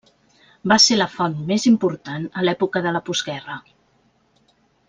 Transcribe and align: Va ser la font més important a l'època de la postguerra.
Va 0.71 0.77
ser 0.85 0.97
la 0.97 1.07
font 1.17 1.35
més 1.51 1.67
important 1.73 2.25
a 2.43 2.47
l'època 2.49 2.85
de 2.89 2.97
la 2.99 3.05
postguerra. 3.11 3.63